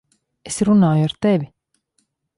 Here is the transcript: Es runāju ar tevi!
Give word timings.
Es 0.51 0.57
runāju 0.69 1.05
ar 1.09 1.15
tevi! 1.27 1.51